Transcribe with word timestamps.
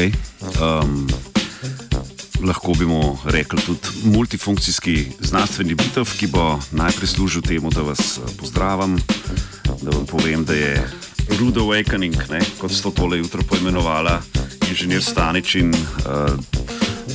Okay. 0.00 0.12
Um, 0.60 1.08
lahko 2.44 2.72
bi 2.78 2.86
mu 2.86 3.18
rekli 3.24 3.60
tudi 3.60 3.88
multifunkcijski 4.04 5.06
znanstveni 5.20 5.74
bitev, 5.74 6.08
ki 6.18 6.26
bo 6.26 6.60
najprej 6.72 7.08
služil 7.08 7.42
temu, 7.42 7.70
da 7.70 7.82
vas 7.82 8.18
eh, 8.18 8.30
pozdravim, 8.38 8.96
da 9.82 9.90
vam 9.90 10.06
povem, 10.06 10.44
da 10.44 10.54
je 10.54 10.90
Rude 11.40 11.60
Awakening, 11.60 12.16
ne, 12.30 12.40
kot 12.60 12.72
so 12.72 12.90
tole 12.90 13.18
jutro 13.18 13.42
poimenovala 13.42 14.22
inženir 14.70 15.04
Stanič 15.04 15.54
in 15.54 15.74
uh, 15.74 16.32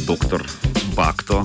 dr. 0.06 0.65
Bakto. 0.96 1.44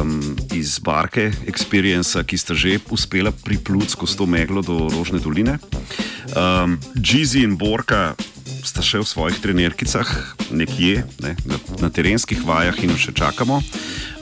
Um, 0.00 0.36
iz 0.52 0.78
Barke 0.80 1.32
Experience, 1.46 2.16
ki 2.24 2.36
sta 2.40 2.56
že 2.56 2.80
uspela 2.90 3.30
pripluti 3.30 3.92
skozi 3.92 4.16
to 4.16 4.26
meglo 4.26 4.64
do 4.64 4.88
Rožne 4.88 5.20
doline. 5.20 5.58
Um, 6.32 6.80
Džizi 6.96 7.44
in 7.44 7.56
Borka 7.60 8.16
sta 8.64 8.80
še 8.84 9.00
v 9.00 9.06
svojih 9.06 9.36
trenerkicah, 9.40 10.08
nekje 10.50 11.04
ne, 11.20 11.36
na, 11.44 11.56
na 11.78 11.88
terenskih 11.92 12.40
vajah 12.44 12.76
in 12.84 12.96
še 12.96 13.12
čakamo. 13.12 13.60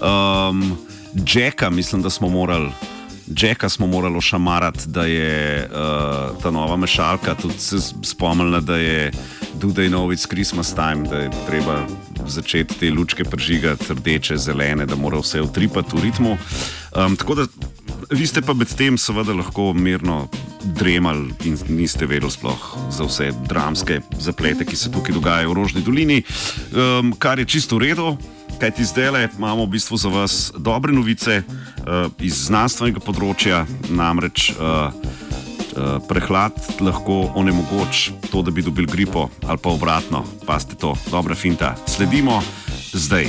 Um, 0.03 0.75
Jacka, 1.15 1.71
mislim, 1.71 2.03
da 2.03 2.11
smo 2.11 2.29
morali. 2.29 2.75
Jacka 3.27 3.69
smo 3.69 3.87
morali 3.87 4.19
ošamarati, 4.19 4.91
da 4.91 5.07
je 5.07 5.67
uh, 5.67 6.37
ta 6.43 6.51
nova 6.51 6.77
mešalka 6.77 7.35
tudi 7.35 7.59
se 7.59 7.79
spomnila, 8.03 8.61
da 8.61 8.77
je 8.77 9.11
Dudej 9.55 9.91
Novic 9.91 10.27
Christmas 10.27 10.75
time, 10.75 11.09
da 11.09 11.27
je 11.27 11.31
treba 11.47 11.87
začeti 12.29 12.79
te 12.81 12.91
lučke 12.91 13.25
pržigati, 13.25 13.93
rdeče, 13.95 14.37
zelene, 14.37 14.87
da 14.87 14.97
mora 14.97 15.21
vse 15.21 15.43
utripati 15.43 15.97
v 15.97 16.03
ritmu. 16.03 16.37
Um, 16.97 17.17
tako 17.17 17.35
da 17.35 17.47
vi 18.11 18.27
ste 18.27 18.43
pa 18.43 18.55
med 18.55 18.71
tem 18.77 18.99
seveda 18.99 19.35
lahko 19.35 19.73
mirno 19.73 20.29
dremali 20.65 21.35
in 21.45 21.59
niste 21.69 22.07
vedeli 22.07 22.31
sploh 22.31 22.77
za 22.91 23.05
vse 23.05 23.33
dramske 23.49 24.01
zaplete, 24.19 24.65
ki 24.65 24.77
se 24.77 24.93
tukaj 24.93 25.15
dogajajo 25.15 25.51
v 25.51 25.57
Rožni 25.59 25.83
dolini, 25.83 26.23
um, 26.73 27.13
kar 27.19 27.39
je 27.39 27.45
čisto 27.45 27.77
v 27.77 27.89
redu. 27.91 28.17
Kaj 28.57 28.71
ti 28.79 28.85
zdaj 28.89 29.11
le 29.13 29.29
imamo 29.37 29.67
v 29.67 29.75
bistvu 29.77 29.97
za 30.01 30.09
vas 30.09 30.53
dobre 30.57 30.93
novice 30.93 31.43
uh, 31.43 32.09
iz 32.25 32.47
znanstvenega 32.49 33.03
področja, 33.05 33.67
namreč 33.93 34.49
uh, 34.57 34.95
uh, 35.77 36.01
prehlad 36.09 36.53
lahko 36.81 37.33
onemogoč 37.35 38.11
to, 38.33 38.43
da 38.43 38.51
bi 38.51 38.63
dobil 38.63 38.87
gripo 38.87 39.29
ali 39.47 39.59
pa 39.59 39.71
obratno. 39.71 40.25
Pa 40.47 40.61
ste 40.61 40.75
to, 40.75 40.97
dobra 41.11 41.35
finta. 41.35 41.75
Sledimo 41.87 42.43
zdaj. 42.93 43.29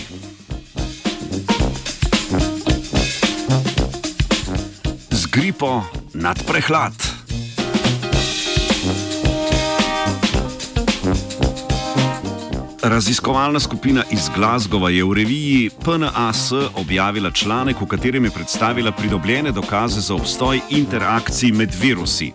Z 5.11 5.25
gripo 5.31 5.83
nad 6.13 6.39
prehlad. 6.47 7.06
Raziskovalna 12.87 13.59
skupina 13.59 14.03
iz 14.11 14.29
Glasgowa 14.35 14.89
je 14.89 15.03
v 15.03 15.13
reviji 15.13 15.69
PNAS 15.83 16.51
objavila 16.75 17.31
članek, 17.31 17.81
v 17.81 17.85
katerem 17.85 18.25
je 18.25 18.31
predstavila 18.31 18.91
pridobljene 18.91 19.51
dokaze 19.51 20.01
za 20.01 20.15
obstoj 20.15 20.59
interakcij 20.69 21.51
med 21.51 21.75
virusi. 21.81 22.31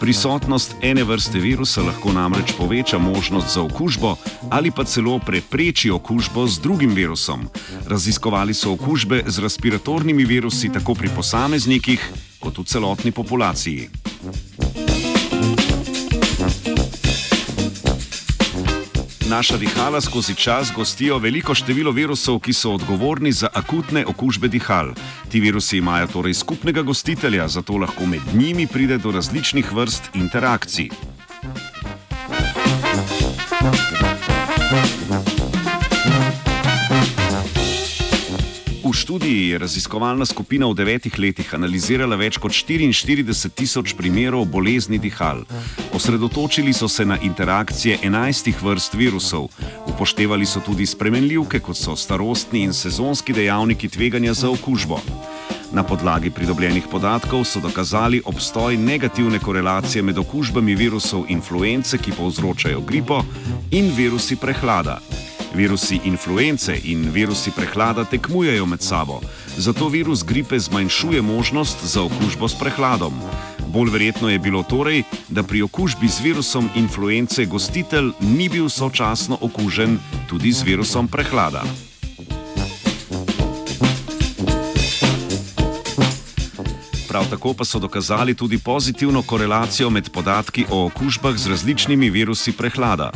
Prisotnost 0.00 0.76
ene 0.82 1.04
vrste 1.04 1.38
virusa 1.38 1.82
lahko 1.82 2.12
namreč 2.12 2.52
poveča 2.58 2.98
možnost 2.98 3.54
za 3.54 3.62
okužbo 3.62 4.16
ali 4.50 4.70
pa 4.70 4.84
celo 4.84 5.18
prepreči 5.18 5.90
okužbo 5.90 6.46
z 6.46 6.60
drugim 6.60 6.94
virusom. 6.94 7.48
Raziskovali 7.86 8.54
so 8.54 8.72
okužbe 8.72 9.22
z 9.26 9.38
respiratornimi 9.38 10.24
virusi 10.24 10.72
tako 10.72 10.94
pri 10.94 11.08
posameznikih 11.08 12.10
kot 12.40 12.58
v 12.58 12.64
celotni 12.64 13.10
populaciji. 13.10 14.11
Naša 19.32 19.56
dihala 19.56 20.00
skozi 20.00 20.34
čas 20.34 20.72
gostijo 20.76 21.16
veliko 21.18 21.54
število 21.54 21.90
virusov, 21.90 22.36
ki 22.44 22.52
so 22.52 22.74
odgovorni 22.76 23.32
za 23.32 23.48
akutne 23.54 24.04
okužbe 24.06 24.48
dihal. 24.48 24.92
Ti 25.32 25.40
virusi 25.40 25.78
imajo 25.78 26.06
torej 26.06 26.34
skupnega 26.34 26.82
gostitelja, 26.82 27.48
zato 27.48 27.76
lahko 27.80 28.06
med 28.06 28.20
njimi 28.34 28.66
pride 28.66 28.98
do 28.98 29.10
različnih 29.10 29.72
vrst 29.72 30.10
interakcij. 30.14 30.90
V 38.92 38.96
študiji 38.96 39.48
je 39.48 39.58
raziskovalna 39.58 40.26
skupina 40.28 40.68
v 40.68 40.76
devetih 40.76 41.14
letih 41.16 41.48
analizirala 41.56 42.12
več 42.20 42.36
kot 42.36 42.52
44 42.52 43.48
tisoč 43.56 43.94
primerov 43.96 44.44
bolezni 44.52 44.98
dihal. 45.00 45.46
Osredotočili 45.96 46.74
so 46.76 46.90
se 46.92 47.06
na 47.08 47.16
interakcije 47.16 48.02
11 48.04 48.52
vrst 48.60 48.92
virusov, 49.00 49.48
upoštevali 49.88 50.44
so 50.44 50.60
tudi 50.60 50.84
spremenljivke, 50.84 51.62
kot 51.64 51.80
so 51.80 51.96
starostni 51.96 52.66
in 52.68 52.76
sezonski 52.76 53.32
dejavniki 53.32 53.88
tveganja 53.88 54.36
za 54.36 54.52
okužbo. 54.52 55.00
Na 55.72 55.80
podlagi 55.88 56.28
pridobljenih 56.28 56.84
podatkov 56.92 57.48
so 57.48 57.64
dokazali 57.64 58.20
obstoj 58.28 58.76
negativne 58.76 59.40
korelacije 59.40 60.04
med 60.04 60.20
okužbami 60.20 60.76
virusov 60.76 61.24
influence, 61.32 61.96
ki 61.96 62.12
povzročajo 62.12 62.84
gripo, 62.84 63.24
in 63.72 63.88
virusi 63.96 64.36
prehlada. 64.36 65.00
Virusi 65.54 66.00
influence 66.04 66.80
in 66.84 67.10
virusi 67.12 67.50
prehlada 67.50 68.04
tekmujejo 68.04 68.66
med 68.66 68.82
sabo, 68.82 69.20
zato 69.56 69.88
virus 69.88 70.24
gripe 70.24 70.58
zmanjšuje 70.58 71.22
možnost 71.22 71.84
za 71.84 72.02
okužbo 72.02 72.48
s 72.48 72.58
prehladom. 72.58 73.12
Bolj 73.66 73.90
verjetno 73.90 74.28
je 74.28 74.38
bilo 74.38 74.62
torej, 74.62 75.02
da 75.28 75.42
pri 75.42 75.62
okužbi 75.62 76.08
z 76.08 76.20
virusom 76.20 76.68
influence 76.76 77.44
gostitelj 77.44 78.12
ni 78.20 78.48
bil 78.48 78.68
sočasno 78.68 79.38
okužen 79.40 79.98
tudi 80.28 80.52
z 80.52 80.62
virusom 80.62 81.08
prehlada. 81.08 81.91
Prav 87.12 87.26
tako 87.30 87.52
pa 87.54 87.64
so 87.64 87.78
dokazali 87.78 88.34
tudi 88.34 88.58
pozitivno 88.58 89.22
korelacijo 89.22 89.90
med 89.90 90.10
podatki 90.10 90.64
o 90.70 90.86
okužbah 90.86 91.36
z 91.36 91.46
različnimi 91.46 92.10
virusi 92.10 92.52
prehlada. 92.52 93.10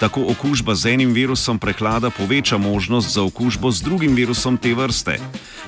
Tako 0.00 0.24
okužba 0.28 0.74
z 0.74 0.86
enim 0.86 1.12
virusom 1.12 1.58
prehlada 1.58 2.10
poveča 2.10 2.58
možnost 2.58 3.14
za 3.14 3.22
okužbo 3.22 3.70
z 3.70 3.82
drugim 3.82 4.14
virusom 4.14 4.56
te 4.56 4.74
vrste. 4.74 5.20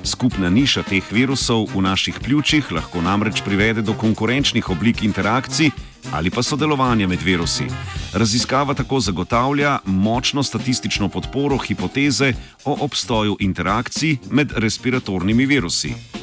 Skupna 0.04 0.50
niša 0.50 0.82
teh 0.82 1.12
virusov 1.12 1.68
v 1.74 1.82
naših 1.82 2.18
pljučih 2.20 2.72
lahko 2.72 3.02
namreč 3.02 3.42
privede 3.44 3.82
do 3.82 3.94
konkurenčnih 3.94 4.70
oblik 4.70 5.02
interakcij 5.02 5.70
ali 6.12 6.30
pa 6.30 6.42
sodelovanja 6.42 7.06
med 7.06 7.22
virusi. 7.22 7.70
Raziskava 8.12 8.74
tako 8.74 9.00
zagotavlja 9.00 9.78
močno 9.84 10.42
statistično 10.42 11.08
podporo 11.08 11.58
hipoteze 11.58 12.32
o 12.64 12.76
obstoju 12.80 13.36
interakcij 13.40 14.16
med 14.30 14.52
respiratornimi 14.56 15.46
virusi. 15.46 16.17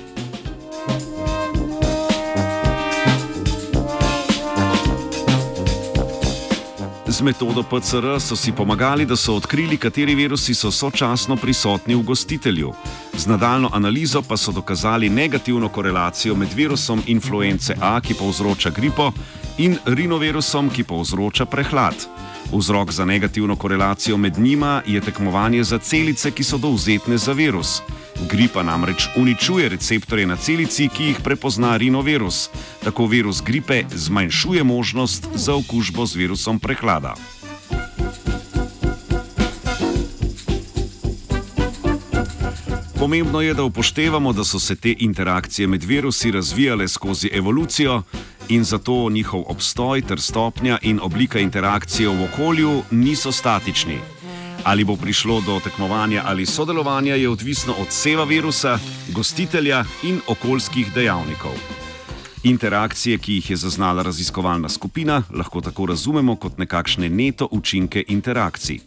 Z 7.16 7.22
metodo 7.22 7.64
PCR 7.64 8.20
so 8.20 8.36
si 8.36 8.52
pomagali, 8.52 9.06
da 9.06 9.16
so 9.16 9.36
odkrili, 9.36 9.78
kateri 9.78 10.16
virusi 10.16 10.54
so 10.54 10.72
sočasno 10.72 11.38
prisotni 11.40 11.96
v 11.96 12.04
gostitelju. 12.04 12.74
Z 13.16 13.28
nadaljno 13.28 13.70
analizo 13.74 14.22
pa 14.22 14.38
so 14.38 14.52
dokazali 14.52 15.10
negativno 15.10 15.70
korelacijo 15.70 16.36
med 16.36 16.54
virusom 16.54 17.04
influence 17.08 17.76
A, 17.82 18.02
ki 18.02 18.14
povzroča 18.20 18.70
gripo, 18.70 19.12
in 19.58 19.78
rinovirusom, 19.86 20.70
ki 20.70 20.84
povzroča 20.84 21.46
prehlad. 21.46 21.96
Vzrok 22.52 22.92
za 22.92 23.06
negativno 23.06 23.56
korelacijo 23.56 24.18
med 24.18 24.40
njima 24.40 24.82
je 24.86 25.02
tekmovanje 25.02 25.64
za 25.64 25.80
celice, 25.80 26.32
ki 26.32 26.44
so 26.44 26.58
dovzetne 26.58 27.18
za 27.18 27.32
virus. 27.32 27.82
Gripa 28.30 28.64
namreč 28.64 29.08
uničuje 29.16 29.70
receptorje 29.70 30.28
na 30.28 30.36
celici, 30.36 30.90
ki 30.90 31.04
jih 31.04 31.20
prepozna 31.24 31.78
rinovirus. 31.78 32.50
Tako 32.84 33.06
virus 33.06 33.42
gripe 33.42 33.84
zmanjšuje 33.92 34.64
možnost 34.64 35.28
za 35.34 35.56
okužbo 35.56 36.06
z 36.06 36.16
virusom 36.16 36.60
prehlada. 36.60 37.16
Pomembno 43.00 43.42
je, 43.42 43.54
da 43.54 43.64
upoštevamo, 43.64 44.34
da 44.34 44.44
so 44.44 44.60
se 44.60 44.76
te 44.76 44.96
interakcije 45.00 45.68
med 45.68 45.84
virusi 45.84 46.32
razvijale 46.32 46.88
skozi 46.88 47.30
evolucijo 47.34 48.04
in 48.50 48.64
zato 48.64 49.10
njihov 49.10 49.44
obstoj 49.48 50.02
ter 50.02 50.22
stopnja 50.22 50.78
in 50.82 51.00
oblika 51.04 51.40
interakcije 51.40 52.10
v 52.10 52.24
okolju 52.24 52.82
niso 52.92 53.32
statični. 53.32 54.15
Ali 54.66 54.84
bo 54.84 54.96
prišlo 54.98 55.42
do 55.46 55.60
tekmovanja 55.62 56.24
ali 56.26 56.46
sodelovanja, 56.46 57.16
je 57.16 57.30
odvisno 57.30 57.74
od 57.74 57.88
seva 57.90 58.24
virusa, 58.24 58.80
gostitelja 59.14 59.84
in 60.04 60.20
okoljskih 60.28 60.94
dejavnikov. 60.94 61.54
Interakcije, 62.44 63.18
ki 63.18 63.34
jih 63.34 63.50
je 63.50 63.58
zaznala 63.58 64.04
raziskovalna 64.04 64.70
skupina, 64.70 65.24
lahko 65.34 65.62
tako 65.62 65.86
razumemo 65.86 66.36
kot 66.36 66.58
nekakšne 66.58 67.10
neto 67.10 67.48
učinke 67.52 68.04
interakcij. 68.08 68.80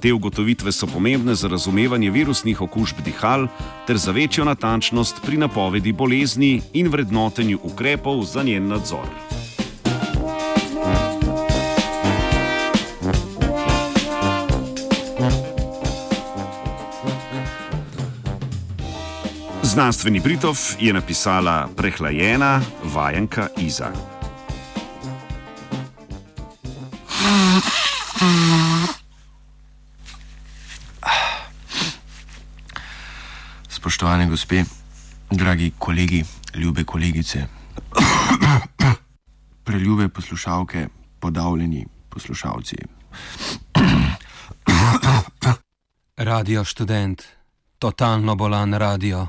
Te 0.00 0.12
ugotovitve 0.12 0.72
so 0.72 0.86
pomembne 0.86 1.34
za 1.34 1.48
razumevanje 1.48 2.10
virusnih 2.10 2.60
okužb 2.62 3.02
dihal 3.04 3.48
ter 3.86 3.96
za 3.96 4.12
večjo 4.12 4.44
natančnost 4.44 5.22
pri 5.26 5.36
napovedi 5.36 5.92
bolezni 5.92 6.62
in 6.72 6.88
vrednotenju 6.88 7.58
ukrepov 7.62 8.22
za 8.24 8.42
njen 8.42 8.68
nadzor. 8.68 9.35
Znanstveni 19.76 20.20
Britov 20.20 20.56
je 20.80 20.92
napisala 20.92 21.68
prehlajena 21.76 22.60
vajenka 22.84 23.48
Iza. 23.60 23.92
Spoštovane 33.68 34.26
gospe, 34.26 34.64
dragi 35.30 35.72
kolegi, 35.78 36.24
ljube 36.54 36.84
kolegice, 36.84 37.46
preljube 39.64 40.08
poslušalke, 40.08 40.88
podavljeni 41.20 41.86
poslušalci. 42.08 42.76
Radio 46.16 46.64
študent, 46.64 47.35
totalno 47.86 48.34
bolan 48.34 48.74
radio. 48.78 49.28